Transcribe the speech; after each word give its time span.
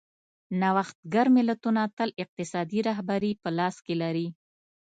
نوښتګر 0.61 1.25
ملتونه 1.37 1.81
تل 1.97 2.09
اقتصادي 2.23 2.79
رهبري 2.89 3.31
په 3.41 3.49
لاس 3.57 3.75
کې 3.85 3.95
لري. 4.01 4.27